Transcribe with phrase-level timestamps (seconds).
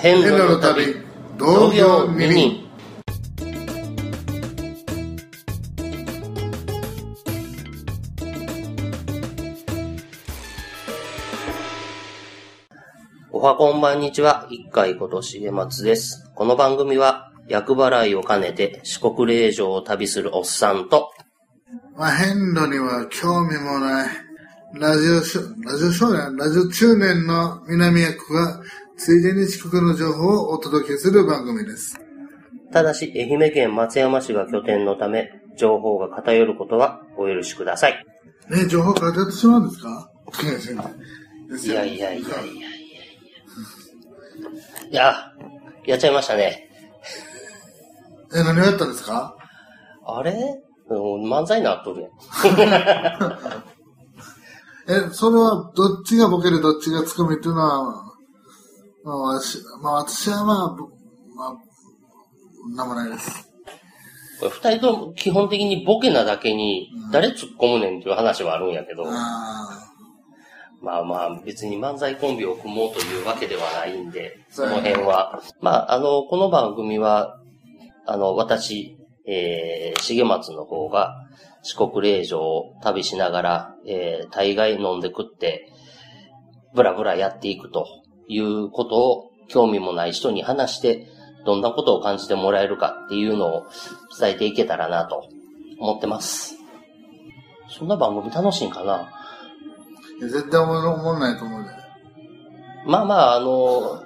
[0.00, 0.94] 変路の旅
[1.38, 2.68] 同業二人
[13.32, 16.30] おはこんばんにちは、一回ことしげまつです。
[16.36, 21.10] この番組は、厄払いを兼ねて四国霊場を旅するおっさんと、
[21.96, 24.08] まあ、変路には興味もない。
[24.74, 25.20] ラジオ、ラ
[25.76, 28.60] ジオ少年、ラジオ中年の南役が、
[28.98, 31.98] ついでに四国の情報をお届けする番組です。
[32.72, 38.04] ただし、愛媛県松山市が拠点のため、情報が偏ることはお許しください。
[38.50, 40.10] ね、情報変えてしまうんですか？
[40.42, 42.68] いやいやいやいやいやいや。
[44.90, 45.14] いや、
[45.86, 46.68] やっちゃいましたね。
[48.34, 49.36] え、何をやったんですか？
[50.06, 50.32] あれ？
[50.90, 50.96] うん
[51.30, 52.10] 漫才になっとるやん。
[55.10, 58.07] え、それは、どっちがボケでどっちがツッコミっていうのは、
[59.08, 60.86] まあ、私まあ、私はまあ、ぼ
[61.34, 63.48] まあ、なんもないです。
[64.38, 69.92] これ二人とも基本的にボケなだけに、誰突っ込むねんっていう話はあるんやけど、あ
[70.82, 75.40] まあまあ別に漫才コンビを組もうというわけではないんで、その辺は。
[75.62, 77.40] まああの、この番組は、
[78.06, 81.14] あの、私、えー、重松の方が
[81.62, 85.72] 四国霊場を旅しながら、えー、大概飲んで食って、
[86.74, 87.86] ブラブラやっていくと
[88.28, 91.06] いうことを興味もない人に話して、
[91.44, 93.66] どんなことを感じてもらえるかっていうのを
[94.18, 95.28] 伝えていけたらなと
[95.78, 96.56] 思ってます。
[97.68, 98.94] そんな番組楽しいんかな？
[98.94, 99.08] あ。
[100.20, 101.70] いや絶対思思んないと思うで。
[102.86, 104.02] まあまあ、あの、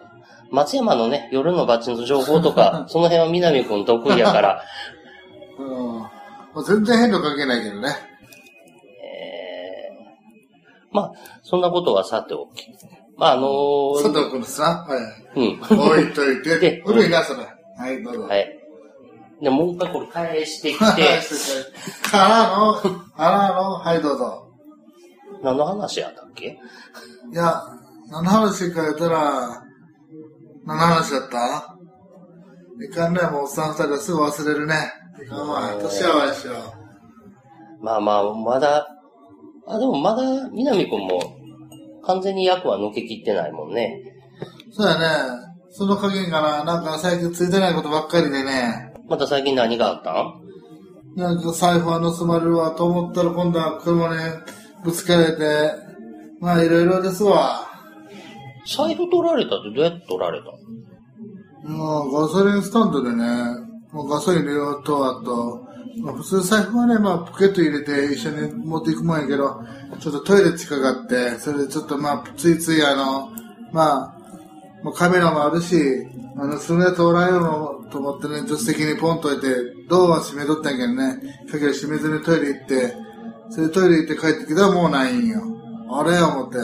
[0.50, 4.62] 松山のね、夜のバッチの情報とか、 その辺は南くん得意やから、
[5.58, 5.98] うん。
[5.98, 6.10] ま
[6.56, 7.96] あ、全然変動関係ないけどね。
[9.02, 11.12] えー、まあ、
[11.42, 12.66] そんなことはさておき。
[13.16, 14.84] まあ、あの佐藤君ですな。
[14.84, 14.96] は
[15.36, 15.40] い。
[15.40, 15.60] うん。
[15.60, 16.82] 置いといてで。
[16.84, 17.46] 古いな、それ。
[17.78, 18.22] はい、どうぞ。
[18.22, 18.58] はい。
[19.40, 21.02] で、もう一回これ返してきはいて、
[22.10, 24.48] からの、からの、はい、どうぞ。
[25.42, 26.58] 何の話やったっけ？
[27.32, 27.62] いや、
[28.10, 29.64] 何の話か言ったら、
[30.64, 31.76] 何の話だった？
[32.84, 34.74] いかんね、もうおっさん二人はすぐ忘れるね。
[35.24, 36.54] いかんわ、年はわしよ。
[37.80, 38.86] まあまあ、まだ、
[39.66, 41.36] あ、でもまだ南くんも
[42.04, 44.00] 完全に役は抜けきってないもんね。
[44.72, 45.06] そうやね。
[45.70, 46.64] その加減かな。
[46.64, 48.92] なんか最近ついてないことばっかりでね。
[49.08, 50.42] また最近何があったん？
[51.16, 54.20] なんか財布は盗まれるわと思ったら今度は車に
[54.84, 55.72] ぶつかれて、
[56.40, 57.68] まあいろいろですわ。
[58.66, 60.46] 財布取られたってどうやって取られた
[61.68, 61.76] の？
[61.76, 63.24] もうガソリンスタンドでね、
[63.92, 65.61] もうガソリン入れようと、あと、
[66.00, 69.62] まあ、普通財布はね、まあポケット入れて一緒に持っていくもんやけど、
[70.00, 73.30] ちょっとトイレ近がって、それでちょっとまあついついあの、
[73.72, 74.22] まあ、
[74.82, 75.76] もうカメラもあるし、
[76.36, 79.48] あの、すぐやつおらんよと思ってね、助手席にポンと置いて、
[79.88, 82.94] ドアは閉めとったんやけどね、かける閉めずにトイレ行って、
[83.50, 85.42] それでトイレ行って帰ってきたらもうないんよ。
[85.90, 86.58] あれ思って。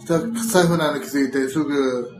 [0.00, 2.10] したら財布なの気づいて、すぐ、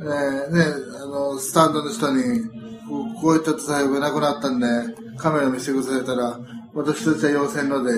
[0.00, 0.64] えーね、
[1.02, 2.40] あの、スタンドの人に、
[2.88, 4.66] こうこういった財布がなくなったんで、
[5.16, 6.38] カメラ見せてくださいたら、
[6.74, 7.92] 私たちは要請ので、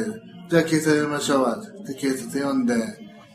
[0.49, 1.59] じゃあ警察呼びましょうわ。
[1.87, 2.75] で、警察呼んで、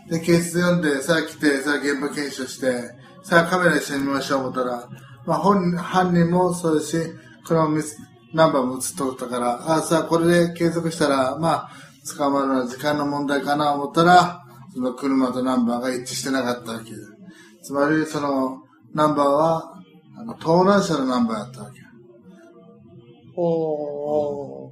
[0.10, 2.92] で、警察呼んで、さあ来て、さあ現場検証して、
[3.24, 4.88] さあカメラ一緒に見ましょう思ったら、
[5.26, 7.12] まあ本、犯人もそうですし、
[7.46, 7.96] 車も見つ
[8.34, 11.72] ナンバーも映っとったから、ああ、さあこれで継続したら、まあ、
[12.18, 16.98] 捕まるのは時間の問題かな思ったら、その車とナンバーが一致してなかったわけだ。
[17.62, 18.64] つまり、その、
[18.94, 19.71] ナンバーは、
[20.22, 21.82] あの、盗難車のナンバーやったわけ。
[23.36, 24.72] おー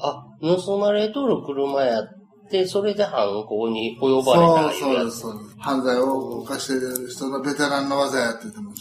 [0.00, 2.08] あ、盗まれとる車やっ
[2.50, 5.56] て、それで犯行に及ばれたそう、そうです、そうです。
[5.58, 8.76] 犯罪を犯している人のベテランの技やっててもね。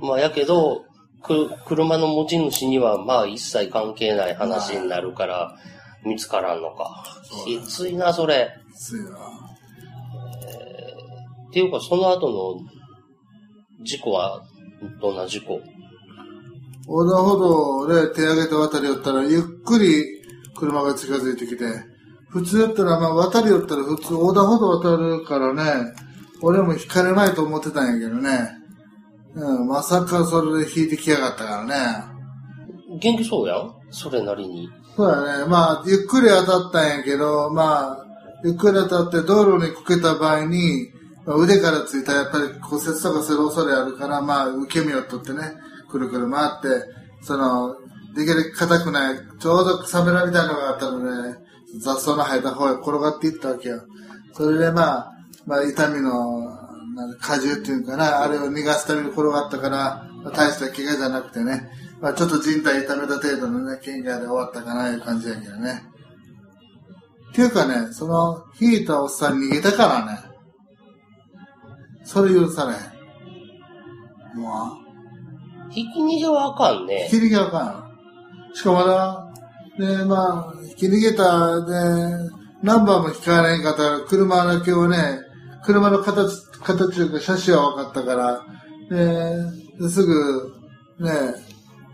[0.00, 0.84] まあ、やけど、
[1.22, 5.56] く、車の持ち主には、まあ、一切関係ない話になるから、
[6.06, 7.04] 見つからんのか。
[7.44, 8.50] きついな、それ。
[8.74, 9.10] ついな。
[11.48, 12.77] っていうか、その後の
[13.82, 14.42] 事故は、
[15.00, 15.60] どんな事故？
[16.86, 20.04] 横断歩道で手上げて渡り寄ったら、ゆっくり
[20.56, 21.64] 車が近づいてきて、
[22.28, 25.92] 普通やったら、まあ渡り寄ったら普通横断歩道渡るからね、
[26.42, 28.50] 俺も引かれないと思ってたんやけどね。
[29.34, 32.98] うん、まさかそれで引いてきやがったからね。
[33.00, 33.74] 元気そうやん？
[33.90, 34.68] それなりに。
[34.96, 35.46] そうだね。
[35.46, 38.06] まあ、ゆっくり当たったんやけど、まあ、
[38.44, 40.97] ゆっくり当たって道路にこけた場合に、まあ
[41.36, 45.52] 腕からついたらやっぱり骨折とかする恐れあるから、まあ、受け身を取ってね、
[45.90, 46.68] くるくる回って、
[47.22, 47.76] その、
[48.14, 51.38] できる硬くない、ちょうど草むらみたいなのがあったので、
[51.80, 53.82] 雑草の生えた方へ転がっていったわけよ。
[54.32, 55.12] それでまあ、
[55.46, 56.58] まあ、痛みの、
[56.94, 61.70] なん果汁っていうかな、あれを逃がすために転がったから、まあ大した怪我じゃなくてね、
[62.00, 65.82] まあちょっと人体痛めた程度のね、喧嘩で終わったかないう感じやけどね。
[67.30, 70.27] っていうかね、その、引いたおっさん逃げたからね。
[72.08, 74.40] それ許されへん。
[74.40, 74.78] も
[75.68, 77.06] う、ひき逃げはあかんね。
[77.12, 78.54] 引き逃げあかんよ。
[78.54, 79.32] しかもまだ、
[79.78, 82.30] ね、まあ、引き逃げた、ね、
[82.62, 85.18] ナンバーも引かれんかったら、車だけをね、
[85.62, 88.42] 車の形、形というか、車種は分かったから、
[88.90, 90.54] ね、ですぐ、
[91.00, 91.10] ね、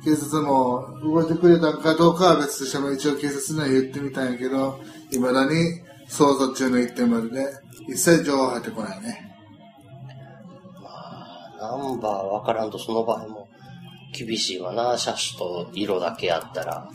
[0.05, 4.79] 警察も動いてくれたんかどうかは別としても一応警察には言ってみたんやけど、
[5.11, 7.47] 未だに捜査中の一点までで、
[7.89, 9.34] 一切情報入ってこないね。
[11.69, 13.49] ナンバーわからんとその場合も
[14.13, 16.89] 厳しいわな、車種と色だけやったら。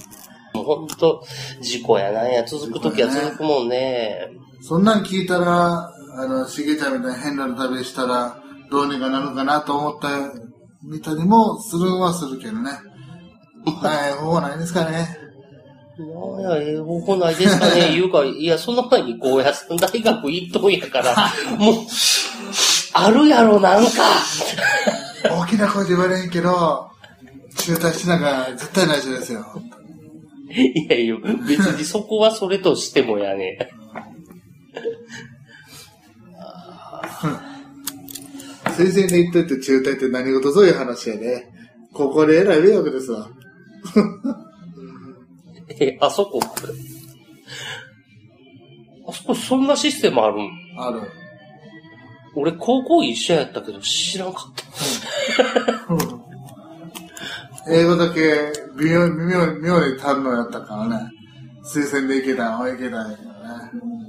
[0.53, 1.23] もうほんと、
[1.61, 4.29] 事故やなんや、続くときは続くもんね。
[4.61, 10.09] そんなん聞いたら、あの、しげちゃんみたいな変なの旅したら、どうにかなるかなと思った
[10.83, 12.71] みたいにもするんはするけどね。
[13.65, 15.17] はい、方法ないですかね。
[15.99, 21.15] なんや、ええ方法ないですかね、言うから、いや、その前にこうや、大学行っとんやから、
[21.57, 21.75] もう、
[23.05, 23.89] あるやろ、なんか。
[25.23, 26.89] 大きな声で言われんけど、
[27.57, 29.45] 中退しなんか絶対内緒ですよ。
[30.49, 31.15] いやいや、
[31.47, 33.69] 別にそこはそれとしてもやね。
[38.77, 41.49] 推薦で言っといて中退って何事ぞいう話やね。
[41.93, 43.29] ここでえらい迷惑ですわ。
[45.79, 46.39] え、あそこ。
[49.07, 50.49] あそこそんなシステムあるん？
[50.77, 51.01] ある。
[52.39, 54.53] 俺高校一緒やったけど知らんかっ
[57.65, 57.71] た。
[57.71, 61.11] 英語だけ微妙微妙妙に堪能やったからね。
[61.65, 63.35] 推薦でいけたんは行けたんやけどね。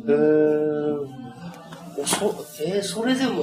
[0.06, 1.20] へー
[1.98, 3.42] おそ、えーそれでも、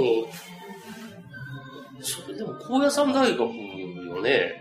[2.02, 4.54] それでも高野山大学よね。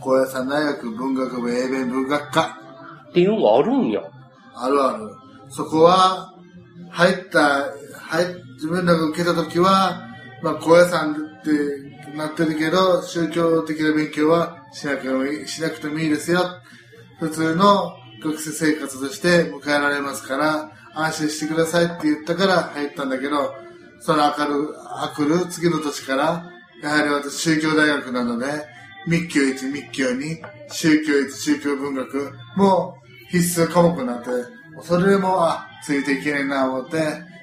[0.00, 2.58] 高野山大学文学部英弁文学科。
[3.10, 4.02] っていうのがあるんや。
[4.56, 5.08] あるある。
[5.50, 6.34] そこは、
[6.90, 10.02] 入った、入っ、自分らが受けたときは、
[10.42, 16.40] まあ、高野山ってなってるけど、宗教的な勉強はしなくてもいい、しなくてもいいですよ。
[17.20, 17.92] 普通の
[18.22, 23.54] 学生生活として迎えられますから、安心してくださいって言ったから入ったんだけど、
[24.00, 24.74] その明る、
[25.18, 26.50] 明る次の年から、
[26.82, 28.46] やはり私宗教大学なので、
[29.06, 30.38] 密教1、密教2、
[30.70, 32.96] 宗教1、宗教文学も
[33.30, 34.30] 必須科目になって、
[34.82, 36.98] それでも、あ、ついていけねえな思って、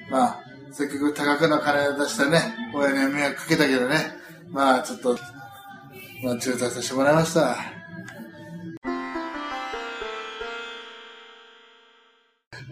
[0.09, 0.42] まあ、
[0.73, 2.41] せっかく多額な金出したね、
[2.73, 4.17] 親に迷惑かけたけどね、
[4.49, 5.15] まあちょっと、
[6.23, 7.72] まあ中退させてもらいました。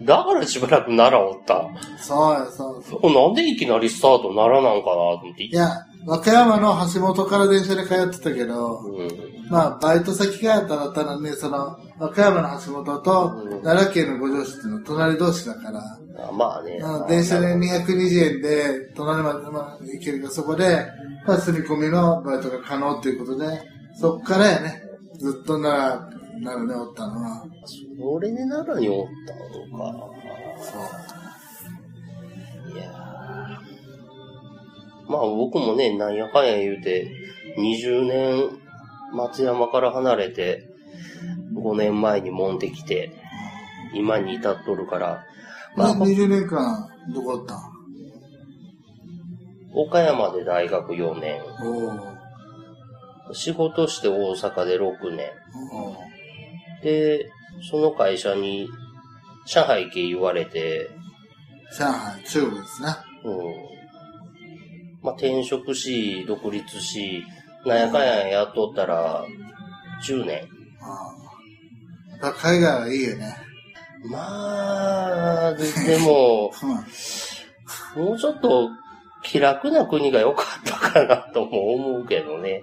[0.04, 1.68] だからしばらく奈良おった。
[1.98, 3.12] そうや、そうそう。
[3.12, 5.44] なんでいきなりスタート奈良なんかなと思って。
[5.44, 5.68] いや、
[6.06, 9.32] 和歌山の橋本から電車で通ってたけど、うん。
[9.48, 15.80] まあ、バイト先があったらったらね、その、和歌山の橋本とうん奈良県の五条市っていうのは隣同士だから、
[16.28, 16.78] あまあね。
[16.82, 20.86] うん電車で220円で隣まで、まあ、行けるからそこで、
[21.26, 23.46] まあ、住み込みのバイトが可能っていうことで、
[24.00, 24.82] そっからやね、
[25.18, 29.40] ずっと奈良、奈良でおったのは、それで奈良におったの
[29.78, 29.84] か。
[32.72, 32.86] いやー。
[35.10, 37.10] まあ僕もね、なんやかんや言うて、
[37.58, 38.50] 20年
[39.12, 40.68] 松山から離れて、
[41.54, 43.12] 5年前にもんできて、
[43.94, 45.22] 今に至っとるから、
[45.76, 47.58] まあ、20年間、どこおったん？
[49.74, 51.40] 岡山で大学4年、
[53.32, 55.30] 仕事して大阪で6年、
[55.72, 55.94] お
[56.82, 57.30] で、
[57.70, 58.68] その会社に
[59.46, 60.90] 上海系言われて、
[61.78, 62.88] 上海、中国ですね。
[63.24, 63.72] うん。
[65.02, 67.24] まあ、転職し、独立し、
[67.66, 69.24] なんやかんややっとったら、
[70.04, 70.48] 10年。
[70.80, 71.14] あ
[72.10, 72.26] あ。
[72.26, 73.36] やっぱ海外はいいよね。
[74.10, 76.52] まあ、ででも、
[77.96, 78.04] うん。
[78.04, 78.70] もうちょっと
[79.22, 82.62] 気楽な国が良かったかなとも思うけどね。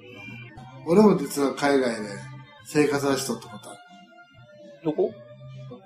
[0.86, 2.10] 俺も実は海外で
[2.66, 3.79] 生活はしとったことある。
[4.84, 5.14] どこ？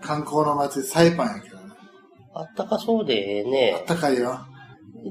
[0.02, 1.64] 観光の街、サイパンやけどね。
[2.34, 3.44] あったかそうでええ
[3.76, 3.84] あっね。
[3.88, 4.40] たかいよ。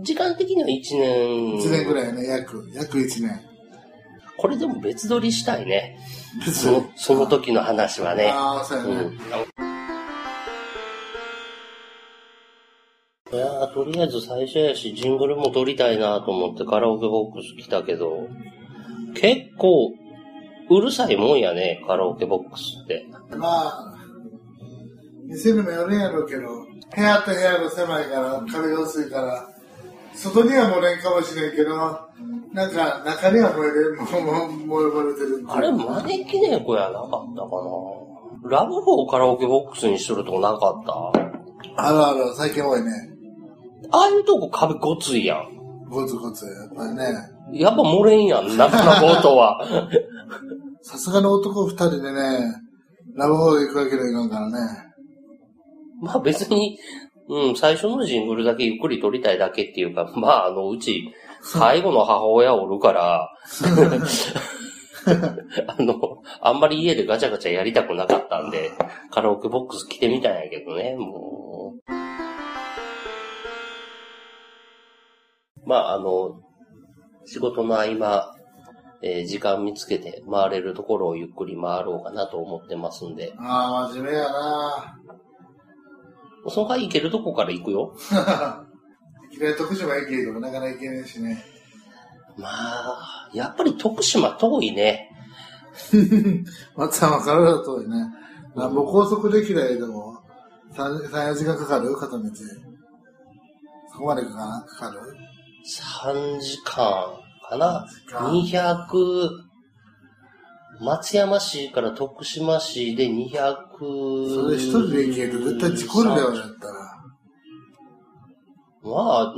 [0.03, 1.55] 時間的には1年。
[1.59, 3.41] 1年ぐらいやね、約、約1年。
[4.37, 5.99] これでも別撮りしたいね。
[6.45, 8.31] 別その、その時の話はね。
[8.35, 8.91] ああ、そうやね。
[8.95, 9.13] うん。
[13.35, 18.29] いやーとりあえず最初やし、ジングルも撮りたいなと思ってカラオケボックス来たけど、
[19.15, 19.93] 結構、
[20.71, 23.07] うるさいもんやね、カラオケボックスって。
[23.37, 23.95] まあ、
[25.27, 26.43] 店にもよるんやろうけど、
[26.95, 29.49] 部屋と部屋が狭いから、壁が薄いから、
[30.15, 31.77] 外には漏れんかもしれんけど、
[32.53, 37.49] なんか中には燃える、もう、もう燃えてるあれ、招き猫やなかったか
[38.51, 40.93] なラブホーカラオケボックスにしとるとこなかった？
[41.77, 42.91] あるある、最近多いね。
[43.91, 45.89] ああいうとこ壁ごついやん。
[45.89, 47.05] ゴツゴツ、やっぱりね。
[47.53, 49.65] やっぱ漏れんやん、なかなか音は。
[50.83, 52.55] さすがの男二人でね、
[53.15, 54.59] ラブホール行くわけにはいかんからね。
[56.01, 56.79] まあ別に、
[57.29, 63.29] うん、最初のジングルだけゆっくり撮りたいだけっていうか、 まああの、うち、介護の母親おるから、
[65.67, 68.71] あの、あんまり家でガチャガチャやりたくなかったんで、
[69.11, 71.93] カラオケボックス来てみたんやけどね、もう。
[75.67, 76.41] まああの、
[77.25, 78.35] 仕事の合間、
[79.03, 84.99] えー時間見つけて回れるところをゆっくり回ろうかなと思ってますんで、ああ、真面目やな
[86.49, 87.95] その回行けるとこから行くよ。
[89.33, 91.43] 嫌い徳島行けとかなかなか行けねえしね。
[92.37, 95.09] まあ、やっぱり徳島遠いね。
[96.77, 97.97] 松山からだと遠いね。
[98.55, 100.19] なんぼ高速で嫌いでも、
[100.75, 101.95] 3、3 4時間かかる？
[101.97, 102.23] 片道。
[103.93, 105.01] そこまでかなかかる
[105.67, 107.07] ？3時間
[107.53, 109.29] かな3時間 ?200、
[110.81, 113.31] 松山市から徳島市で200。
[113.79, 117.05] それ一人で行けと絶対事故るよ、やったら。
[118.83, 119.35] まあ、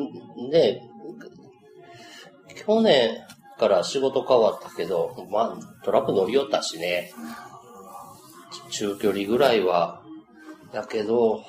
[0.50, 0.80] ね、
[2.64, 3.18] 去年
[3.59, 7.12] から仕事変わったけど、まあ、トラック乗り寄ったしね。
[8.71, 10.02] 中距離ぐらいは、
[10.73, 11.44] やけど、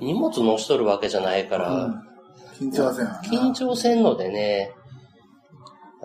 [0.00, 2.02] 荷物乗しとるわけじゃないから、
[2.58, 3.06] 緊張せん。
[3.06, 4.79] 緊張せんのでね、や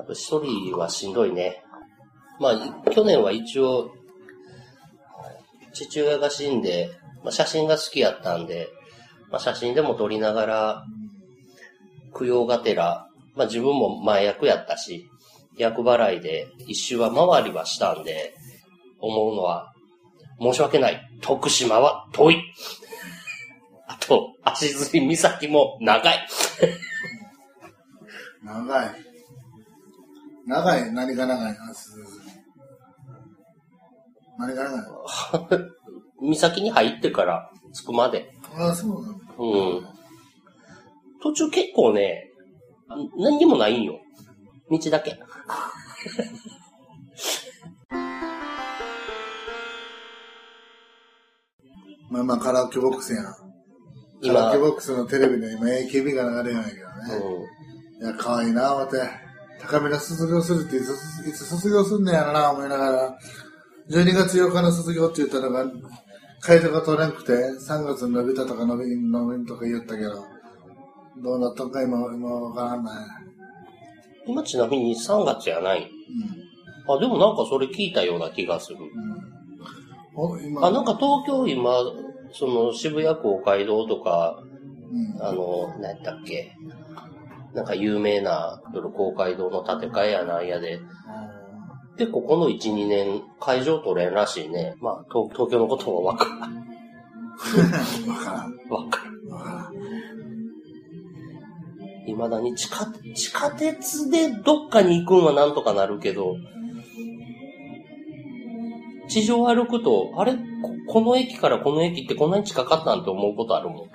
[0.06, 1.64] っぱ一人はしんどいね。
[2.40, 3.92] まあ、去年は一応、
[5.74, 6.90] 父親が死んで、
[7.24, 8.68] まあ、写真が好きやったんで、
[9.30, 10.84] まあ、写真でも撮りながら、
[12.18, 15.10] 供養がてら、まあ自分も前役やったし、
[15.58, 18.34] 役払いで一周は回りはしたんで、
[19.00, 19.74] 思うのは、
[20.40, 21.02] 申し訳ない。
[21.22, 22.44] 徳島は遠い。
[23.88, 26.28] あと、足摺岬も長い。
[28.44, 29.05] 長い。
[30.46, 31.58] 長い何が長い
[34.38, 34.78] 何が長
[35.58, 35.62] い？
[36.38, 38.32] 岬に入ってから着くまで。
[38.58, 39.16] ああ、そうなの。
[39.38, 39.88] うん。
[41.22, 42.32] 途中結構ね、
[42.88, 44.00] あ何にもないんよ。
[44.70, 45.20] 道だけ。
[52.10, 53.26] まあまあカラオケボックスやん。
[53.26, 53.42] カラオ
[54.22, 56.94] 今、ケボックスのテレビで今 AKB が流れないけどね。
[58.00, 59.25] ういや、可愛いな、思って。
[59.62, 63.18] 高めの卒業するっていつ、いつ卒業すんねやろな、思いながら。
[63.90, 65.66] 12月8日の卒業って言ったのが、
[66.42, 70.24] 回答が取れんくて、3月に伸びたとか伸びん、伸びんとか言ったけど、
[71.24, 73.06] どうなったんか今、今わからない。
[73.06, 73.08] ん
[74.28, 75.84] 今ちなみに3月やない。
[75.84, 78.78] うあ、でもなんかそれ聞いたような気がする。
[78.78, 78.82] ん。
[78.82, 78.90] うん。
[80.16, 81.72] お、今、あ、なんか東京今、
[82.34, 84.44] その渋谷公会堂とか、
[84.92, 85.24] うん。
[85.24, 86.52] あの、何やったっけ？
[87.56, 90.82] なんか有名な夜公会堂の建て替えやなんやで、
[91.98, 94.76] 結構この1、2年会場取れんらしいね。
[94.82, 96.56] まあ東東京のこともわからん。
[98.10, 98.58] わからん。
[98.70, 99.30] わからん。
[99.30, 99.74] わからん。
[102.06, 102.86] 未だに地下、
[103.16, 106.36] 地下鉄でどっかに行くんはなんとかなるけど、
[109.08, 110.34] 地上歩くと、あれ？
[110.34, 110.40] こ
[110.88, 113.90] この駅からこの駅ってこんなに近かったんって思うことあるもん。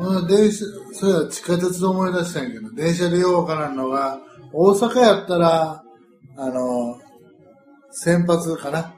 [0.00, 4.20] うん、電車、それは地下鉄で思い出したんやけど、電車でようわからんのが、
[4.52, 5.82] 大阪やったら、
[6.36, 7.00] あの、
[7.90, 8.94] 先発かな？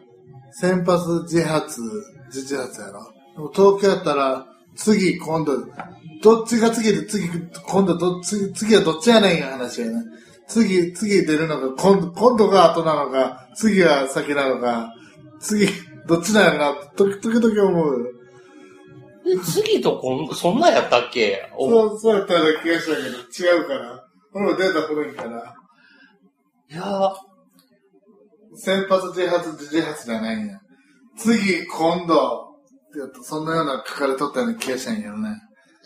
[0.52, 1.80] 先発自発、
[2.26, 3.12] 自発やろ。
[3.34, 5.56] でも東京やったら、次、今度、
[6.22, 7.28] どっちが次で次、
[7.66, 10.04] 今度ど、次、次はどっちやねんや話やね。
[10.48, 14.92] 次、次出るのが、今度、今度が後なのか、次が先なのか、
[15.40, 15.66] 次、
[16.06, 18.19] どっちなんやろな、時々思う。
[19.36, 21.48] で、次とこん、そんなんやったっけ？
[21.56, 23.02] おそう、そうやったような気がしたけ
[23.44, 24.04] ど、違うから。
[24.32, 25.54] 俺もデータ古いから。
[26.70, 27.12] いやー
[28.56, 30.58] 先発、自発、自発じゃないんや。
[31.16, 32.46] 次、今度、
[33.22, 35.36] そんなような書かれとったような気がしたんやけどね。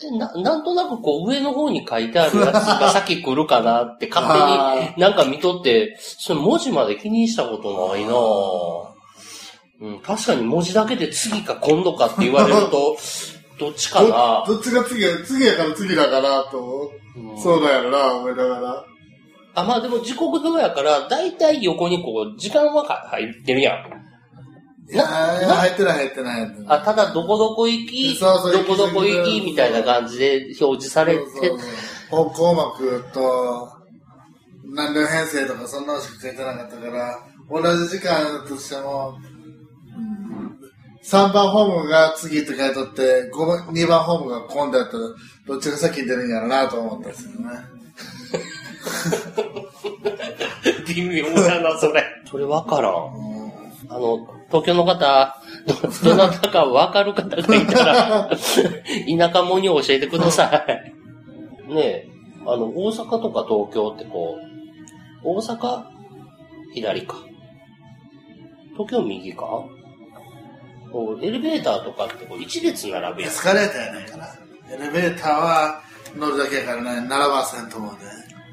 [0.01, 8.94] でな、なんとなくこう上の方に書いてあるやつが 先来るかなって勝あ手になんか見とって、それ文字まで気にしたことないなぁ。
[9.81, 12.97] うん、確かに文字だけで次か今度かって言われると、
[13.59, 14.43] どっちかな？
[14.47, 18.85] どどっちが次や、次やから次だからと、うんそうだよな、思いながら。
[19.55, 23.75] あ、まあでも時刻表やから、だいたい横にこう、時間はか入ってるやん。
[24.93, 25.93] いやいや、入ってな？
[25.93, 26.77] い、入ってない、入ってない。
[26.77, 31.23] あ、ただどこどこ行き、そうそうどこどこ行き、みたいな感じで表示されて
[32.11, 33.69] 方向幕と、
[34.73, 39.17] 何両編成とかそんなのしか書いてなかったから、同じ時間だとしても、
[41.05, 45.03] 3番ホームが次って書いとって、5番、2番ホームが今度やったら、
[45.45, 47.75] どっちが先に出るんやろうなと思ったんですよね。
[50.87, 52.03] 微妙だな、それ。
[52.29, 52.93] それわからん。
[53.87, 55.35] あの、東京の方、
[55.67, 58.37] ど、どなたかわかる方がいたら、 田
[59.31, 60.65] 舎者に教えてくださ
[61.69, 61.71] い。
[61.73, 62.09] ねえ、
[62.47, 64.37] あの、大阪とか東京ってこ
[65.23, 65.83] う、大阪
[66.73, 67.17] 左か。
[68.73, 69.45] 東京右か
[70.95, 73.29] こうエレベーターとかってこう一列並ぶやん。
[73.29, 74.27] エスカレーターやないかな。
[74.71, 75.81] エレベーターは
[76.15, 77.99] 乗るだけやからね、並ばせんと思うね。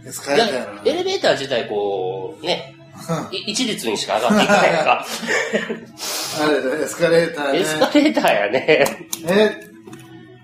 [0.04, 2.74] エスカレーターやろ、エレベーター自体こう、ね、
[3.30, 5.06] い一列にしか上がっていかないか。
[6.42, 7.58] あれだ、エスカレーターね。
[7.60, 9.08] エスカレーターやね。
[9.28, 9.56] え、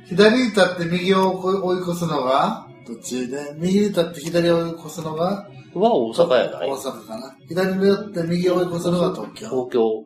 [0.06, 3.54] 左に立って右を追い越すのがどっちで？
[3.56, 6.70] 右に立って左を追い越すのがは大阪やない？
[6.70, 7.36] 大阪かな。
[7.48, 9.48] 左に寄って右を追い越すのが東京。
[9.48, 10.04] 東京。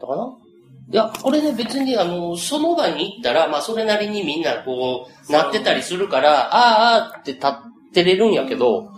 [0.00, 0.45] だかな
[0.88, 7.50] いや、これね、別に、あの、その場に行ったら、まあ、それなりにみんな、こう、なってたりするから、ああ、ああって立っ
[7.92, 8.92] てれるんやけど、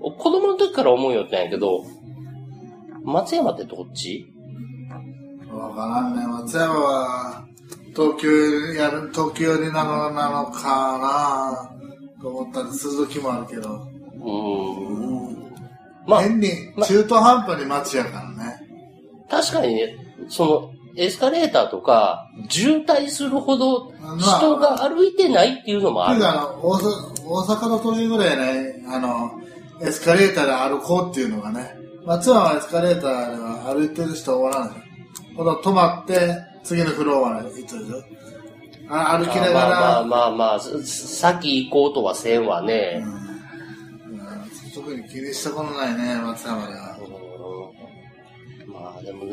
[0.00, 1.84] 子供の時から思うよってんやけど、
[3.04, 4.32] 松山ってどっち？
[5.52, 6.26] わからんね。
[6.26, 7.44] 松山は、
[7.94, 8.28] 東京
[8.74, 13.70] やる、東京寄りなのなのかなと思ったりする時もあるけど。
[13.70, 15.52] うーん。
[16.08, 16.48] まあ、変に
[16.84, 18.41] 中途半端に街やからね。
[19.32, 19.96] 確かにね、
[20.28, 26.20] その、エスカレーターとか、渋滞するほど人が歩いてないっていうのもある。
[26.20, 26.76] ていうか、あの、大
[27.46, 29.30] 阪の時ぐらいね、あの、
[29.80, 31.74] エスカレーターで歩こうっていうのがね、
[32.04, 34.70] 松山はエスカレーターでは歩いてる人おらない。
[35.34, 38.02] ほど止まって、次のフロアまで行ったでしょ。
[38.90, 40.82] あ歩きながまあまら、あまあまあ、す
[41.16, 43.02] 先行こうとはせんわね。
[43.02, 43.22] うん
[44.74, 46.91] 特に気にしたことないね、松山では。
[48.66, 49.24] まあでも、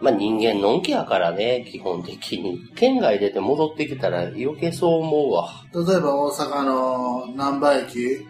[0.00, 2.60] まあ人間のんきやからね、基本的に。
[2.76, 5.48] 県外出て戻ってきたら余計そう思うわ。
[5.74, 8.26] 例えば大阪の難波駅、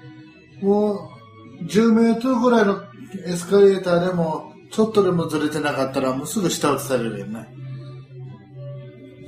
[0.62, 1.10] も
[1.60, 2.82] う10メートルぐらいの
[3.26, 7.48] エスカレーターでも、ちょっとでもずれてなかったら、もうすぐ下打ちされるよね。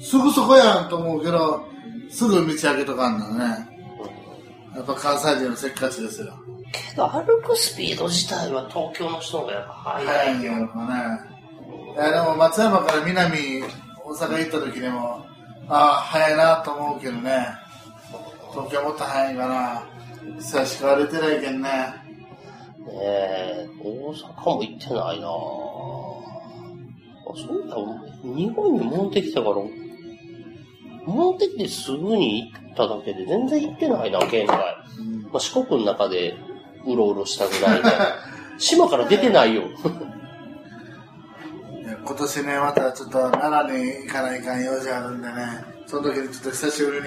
[0.00, 1.62] すぐそこやんと思うけど、
[2.10, 3.68] すぐ道開けとかんだね。
[4.74, 6.34] やっぱ関西人のせっかちですよ。
[6.72, 10.10] けど歩くスピード自体は東京の人の方がやっぱ速いよ。
[10.10, 10.94] 早いんやろかね。
[11.94, 13.62] いや、でも松山から南、
[14.04, 15.24] 大阪行った時でも、
[15.68, 17.46] ああ、早いなと思うけどね。
[18.52, 19.86] 東京もっと早いかな。
[20.38, 21.70] 久しく歩いてないけんね。
[21.70, 21.94] ね
[22.92, 25.28] え、大阪も行ってないなぁ。
[25.28, 25.30] あ、
[27.36, 27.76] そうだ、
[28.22, 29.56] 日本に戻ってきたから、
[31.06, 34.56] 戻ってきてすぐに行っただけで全然行ってないな、県外。
[34.56, 34.64] ま
[35.34, 36.34] あ、四国の中で
[36.86, 37.90] うろうろしたぐらいで。
[38.58, 39.62] 島から出てないよ。
[39.62, 39.66] い
[41.82, 47.06] や今年ね、またちょっと奈良に行かないかん用事あるんでね、その時にちょっと久しぶりに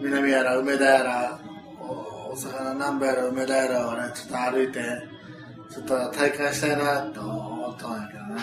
[0.00, 1.40] 南やら梅田やら、
[1.80, 4.80] お大阪の南部やら梅田やらをね、ちょっと歩いて、
[5.72, 8.42] ちょっと体感したいなと思ったんやけどね。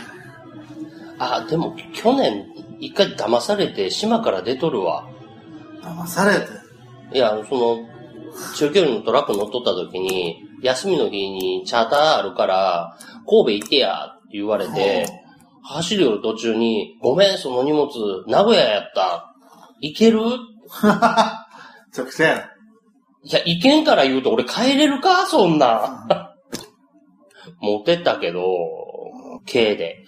[1.19, 2.45] あ、でも去年
[2.79, 5.07] 一回騙されて島から出とるわ。
[5.81, 6.47] 騙されて？
[7.13, 7.77] いや、その、
[8.55, 15.07] 中距離のトラック乗っとった時に、休みの日にチャーターあるから、神戸行ってやって言われて、
[15.63, 17.89] 走るよる途中に、ごめん、その荷物、
[18.27, 19.33] 名古屋やった。
[19.81, 20.19] 行ける？
[20.19, 20.27] め
[21.91, 22.49] ちゃくちゃや。
[23.23, 25.25] いや、行けんから言うと俺帰れるか？
[25.25, 26.35] そんな。
[27.59, 28.41] 持ってったけど、
[29.51, 30.03] 軽で。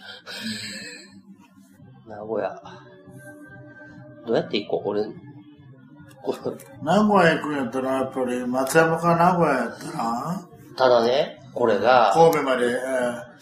[2.08, 2.62] 名古屋。
[4.26, 4.90] どうやって行こう？
[4.90, 5.06] 俺、
[6.84, 13.38] 名古屋行くんやったら、やっぱり松山から名古屋やったら、ただね、これが、神戸まで、えー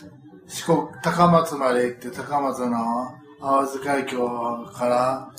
[0.48, 2.78] 四国、高松まで行って、高松の
[3.42, 5.32] 淡津海峡から、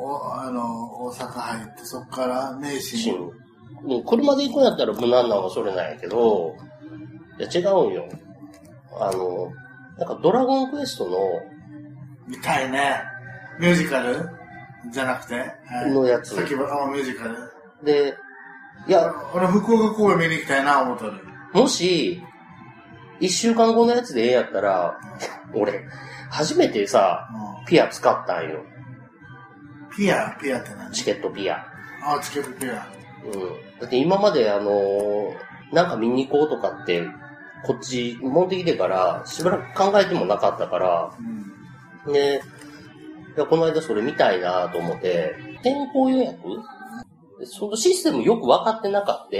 [0.00, 3.18] おあの、大阪入って、そこから名神
[3.96, 6.54] う車で行くんやったら無難なのはそれなんやけど、
[7.38, 8.08] いや違うんよ。
[9.00, 9.52] あの、
[9.98, 11.18] なんかドラゴンクエストの、
[12.28, 13.02] みたいね。
[13.58, 14.28] ミュージカル
[14.90, 17.36] じゃなくて、はいのやつさっきは、あミュージカル。
[17.82, 18.16] で、
[18.86, 21.20] いや、俺、福岡公演見に行きたいな、思っとる。
[21.52, 22.22] もし、
[23.20, 24.98] 一週間後のやつでええやったら、
[25.52, 25.84] 俺、
[26.30, 28.64] 初めてさ、うんピア使ったんよ。
[29.94, 30.90] ピア、ピアって何？
[30.90, 31.66] チケットピア。
[32.02, 32.86] あ、チケットピア。
[33.26, 33.78] うん。
[33.78, 35.34] だって今まであのー
[35.74, 37.06] なんか見に行こうとかって、
[37.66, 41.12] こっち持ってきてから、しばらく考えてもなかったから、
[42.06, 42.12] うん。
[42.14, 42.40] で、
[43.38, 46.38] やこの間それ見たいなと思って、先行予約？
[47.44, 49.30] そのシステムよく分かってなかっ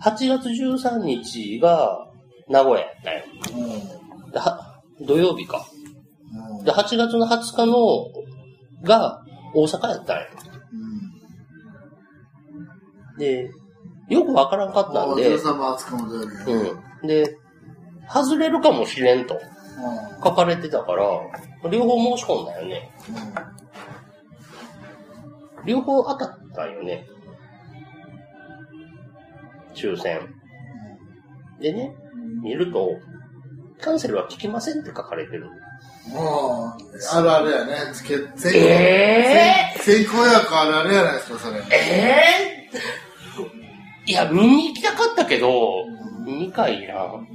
[0.00, 0.10] た。
[0.10, 2.06] 8月13日が
[2.48, 3.22] 名古屋やったんよ。
[5.00, 5.06] うん。
[5.06, 5.64] 土曜日か。
[6.58, 8.08] うんで、8月の20日の
[8.82, 9.22] が
[9.54, 10.26] 大阪やったんよ。
[13.14, 13.18] うん。
[13.18, 13.50] で、
[14.08, 16.48] よく分からんかったんで、13番扱うも出るやん。
[17.02, 17.06] うん。
[17.06, 17.38] で、
[18.08, 19.40] 外れるかもしれんと
[20.22, 21.04] 書かれてたから、
[21.68, 22.90] 両方申し込んだよね。
[25.66, 27.06] 両方当たったんよね。
[29.74, 30.20] 抽選。
[31.60, 31.94] でね、
[32.42, 32.96] 見ると、
[33.80, 35.50] キャンセルは聞きませんって書かれてる。
[36.12, 37.74] もう、あるあるやね。
[37.92, 41.58] つけ、先え先行予約あるあるやないですか、それ。
[41.70, 45.84] えー、いや、見に行きたかったけど、
[46.24, 47.28] 2回いらん。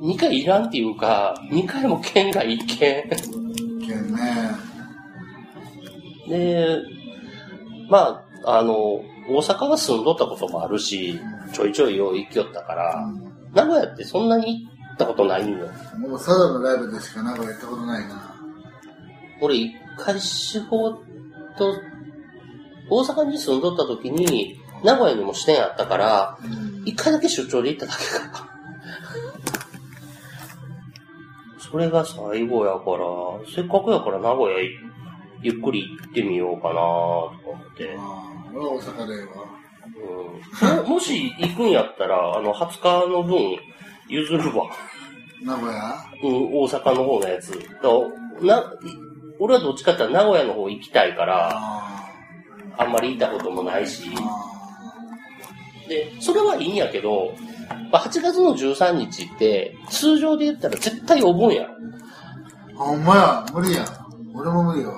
[0.00, 3.04] 2回いらんっていうか、2回も県外一見。
[3.86, 4.50] けんね。
[6.28, 6.78] で、
[7.88, 11.18] まあ、あの、大阪は住んどったこともあるし、
[11.52, 13.06] ちょいちょいよう行きよったから、
[13.52, 15.66] 名古屋ってそんなに行ったことないんよ。
[15.98, 18.34] もう、サダのライブでしか名古屋行ったことないな。
[19.40, 20.98] 俺一回仕事、
[22.90, 26.38] 大阪に住んどった時に、名古屋にも支店あったから、
[26.84, 28.53] 一回だけ出張で行っただけか
[31.74, 34.78] それが最後やから、せっかくやから名古屋い
[35.42, 37.96] ゆっくり行ってみようかなと思って。
[37.98, 39.44] ああ、俺は大阪では。
[40.70, 43.58] うん、も もし行くんやったら、あの、20日の分
[44.08, 44.70] 譲るわ。
[45.42, 45.96] 名古屋？
[46.22, 47.50] うん、大阪の方のやつ。
[48.40, 48.72] な、
[49.40, 52.08] 俺はどっちかって言ったら名古屋の方行きたいから、あ
[52.78, 54.10] あんまり行ったこともないし。
[54.16, 55.88] あ。
[55.88, 57.34] で、それはいいんやけど、
[57.90, 61.74] まあ8月の13日って、通常で言ったら絶対お盆やろ。
[62.76, 63.46] あ、ほんまや。
[63.52, 63.84] 無理や。
[64.34, 64.92] 俺も無理よ。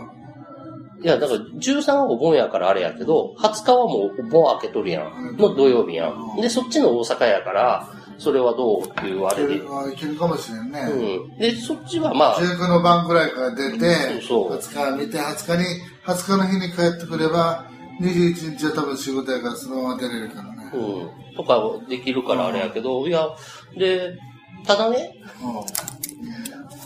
[1.02, 5.36] いや、だから13はお盆やからあれやけど、20日はもうお盆開けとるやん。
[5.36, 6.40] の土曜日やん。
[6.40, 9.62] で、そっちの大阪やから、それはどうっていうあれで。
[9.68, 10.80] あいけるかもしれんね。
[10.80, 11.38] うん。
[11.38, 17.66] で、そっちはまあ、19の晩ぐらいから出て、そうそう20日見て、20日に、20日の日に帰ってくれば、
[18.00, 20.70] 21日は多分仕事やからそのまま出れるからね。
[20.72, 21.25] うん。
[21.36, 23.28] とかできるからあれやけど、いや、
[23.78, 24.18] で、
[24.66, 25.12] ただね、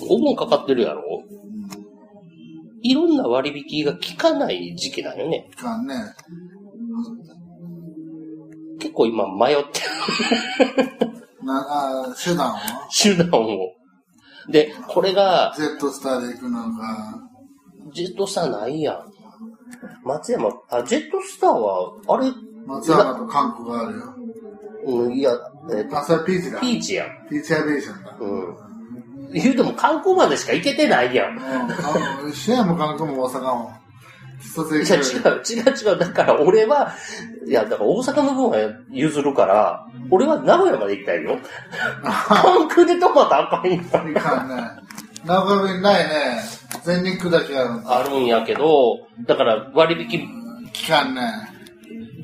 [0.01, 1.05] うお盆かかってるやろん。
[2.83, 5.49] いろんな割引が効かない時期だよね。
[5.53, 5.95] いかんね。
[8.81, 10.87] 結構今迷ってる。
[11.45, 11.67] な、
[12.09, 12.89] あ手段は？
[12.91, 13.75] 手段を。
[14.51, 17.21] で、これが、ジェットスターで行くのか。
[17.93, 19.13] ジェットスターないやん。
[20.03, 22.33] 松山、あ、ジェットスターは、あれ、
[22.67, 24.15] 松山と韓国があるよ。
[24.85, 25.33] うん、いや、
[25.77, 26.61] えっと、あ、それピーチだ。
[26.61, 27.29] ピーチやん。
[27.29, 28.17] ピーチアビーションだ。
[28.21, 29.33] うん。
[29.33, 31.37] 言うても観光までしか行けてないやん。
[31.37, 31.43] うん。
[31.43, 31.69] あ
[32.29, 33.73] 一緒やもん、韓国も大阪も。
[34.41, 35.01] 一ついや、違
[35.37, 35.99] う、違う違う。
[35.99, 36.95] だから俺は、
[37.47, 38.57] いや、だから大阪の分は
[38.91, 41.39] 譲るから、俺は名古屋まで行きたいよ。
[42.03, 43.75] 関空で泊まったらあかんよ。
[43.75, 44.15] いかんね。
[45.25, 46.41] 名古屋便ないね。
[46.83, 47.99] 全日空だけあるんだ。
[47.99, 50.27] あるんやけど、だから割引、
[50.73, 51.21] 期間ね。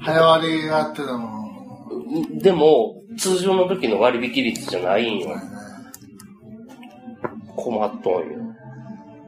[0.03, 1.36] 早割りがあってのも。
[2.41, 5.37] でも、通常の時の割引率じゃないんよ。
[7.57, 8.23] 困っとんよ。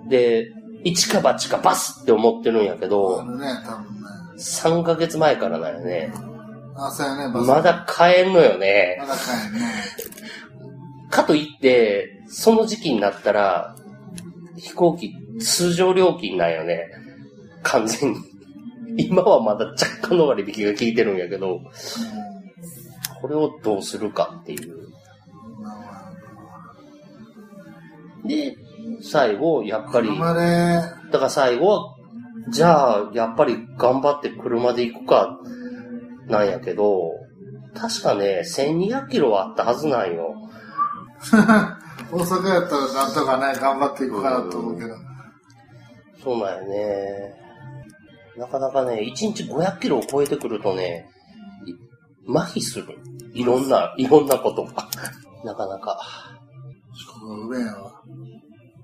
[0.09, 0.47] で、
[0.85, 3.47] 一か八かバスって思ってるんやけあど、ね。
[4.39, 6.13] 3ヶ月前からなんよね。
[6.77, 7.47] あ、そうやね、バス。
[7.49, 8.97] まだ買えんのよね。
[9.01, 9.61] まだ買えんね。
[11.11, 13.75] かといって、その時期になったら、
[14.57, 16.87] 飛行機通常料金なんよね。
[17.63, 18.19] 完全に。
[18.97, 21.61] 今はまだ若干の割引が効いてるんやけど、
[23.21, 24.89] これをどうするかっていう。
[28.25, 28.57] で、
[29.03, 31.95] 最後、やっぱり、だから最後は、
[32.51, 35.39] じゃあ、やっぱり頑張って車で行くか、
[36.27, 37.13] なんやけど、
[37.75, 40.35] 確かね、1200キロはあったはずなんよ。
[42.11, 44.95] 大阪やったらなんとかね、頑張っていくかなと思うけど。
[46.23, 47.35] そうなんよね。
[48.37, 51.18] なかなかね、1日500キロを超えてくるとね、い
[52.29, 52.99] 麻痺する。
[53.33, 54.89] いろんな、いろんなことが。
[55.45, 55.99] なかなか。
[56.95, 58.03] 四国が上やわ。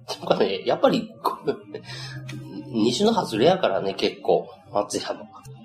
[0.06, 1.10] とかね、やっぱり、
[2.68, 5.20] 西の外れやからね、結構、松山。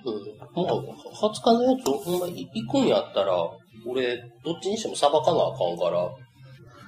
[0.06, 0.64] うん。
[0.64, 3.34] もう、20日のやつ、ほんま行くんやったら、
[3.88, 6.10] 俺、どっちにしてもさばかなあかんから、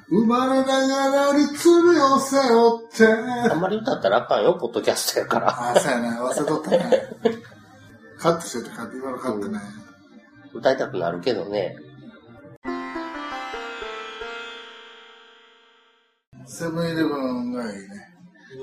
[0.09, 3.05] 生まれながらに罪を背負って。
[3.49, 5.71] あんまり歌ったらあかんよ、ポッドキャストやから。
[5.71, 6.09] あ、そうやね。
[6.19, 6.79] 忘れとったね。
[8.19, 9.59] カットしてて、今のカットね。
[10.53, 11.75] 歌いたくなるけどね。
[16.45, 18.11] セブンイレブンがいいね。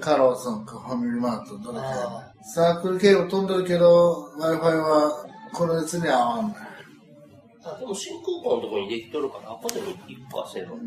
[0.01, 2.33] カローソンかファミリーマート、どれかあ。
[2.43, 6.55] サークル系を飛んでるけど、Wi-Fi はこの列に合わんね
[7.65, 10.79] あ、でも新空港のところにできとるから、あこでも行くか、せの。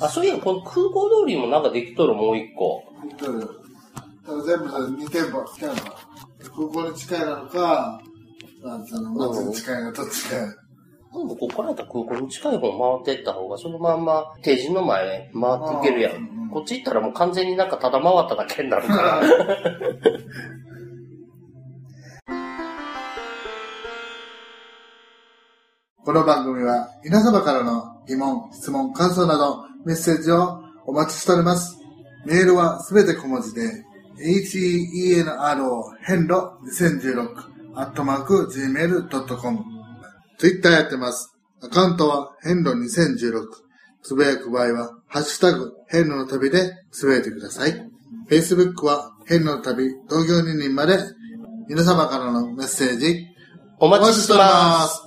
[0.00, 2.84] あ、そういや、この空港通りもなんかできとる、もう一個。
[3.04, 3.08] ん。
[3.08, 3.40] 来てる。
[3.40, 3.52] だか
[4.26, 6.08] ら全部さ、2店舗来たのか。
[6.54, 8.00] 空港に近いなのか、
[8.66, 10.36] なんつうの、街に近いのどっちか。
[10.36, 10.44] で
[11.24, 15.42] もここからやったら空港に近い方回ってった方が、そのまんま定時の前回
[15.78, 16.50] っていけるやん。
[16.50, 19.22] こっち行ったらもう完全になんかただ回っただけになるから。
[26.04, 31.76] この番組は皆様からの疑問、質問、感想などメッセージをお待ちしております。
[32.24, 33.84] メールはすべて小文字で、
[34.18, 39.64] henro 変路2016アットマーク gmail.com
[40.38, 41.36] ツイッターやってます。
[41.62, 43.66] アカウントは変路2016
[44.02, 47.72] つぶやく場合は、ハッシュタグ変路の旅でつぶやいてください。
[48.30, 50.98] Facebook は変路の旅同業二人まで
[51.68, 53.26] 皆様からのメッセージ
[53.78, 55.05] お待ちしております。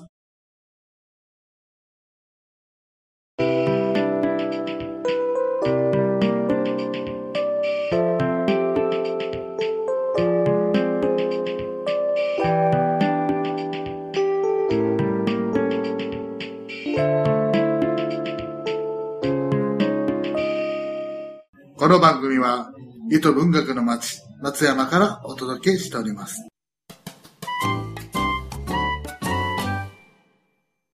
[22.40, 22.40] す。
[22.40, 22.72] この番組は、
[23.12, 26.48] 糸文学の街、松山からお届けしております。